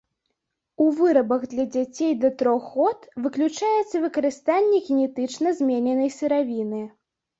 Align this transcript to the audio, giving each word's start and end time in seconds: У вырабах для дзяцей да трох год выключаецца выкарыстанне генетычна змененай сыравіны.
У 0.83 0.87
вырабах 0.99 1.43
для 1.51 1.65
дзяцей 1.75 2.13
да 2.23 2.31
трох 2.39 2.63
год 2.77 3.05
выключаецца 3.25 4.03
выкарыстанне 4.07 4.83
генетычна 4.89 5.47
змененай 5.61 6.09
сыравіны. 6.19 6.81